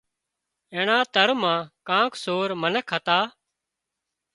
اينڻا 0.73 0.97
تۯ 1.13 1.31
مان 1.41 1.59
ڪانڪ 1.87 2.11
سور 2.23 2.49
منک 2.61 2.85
هتان 2.93 3.23